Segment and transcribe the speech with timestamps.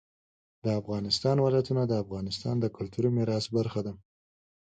[0.63, 3.93] د افغانستان ولايتونه د افغانستان د کلتوري میراث برخه ده.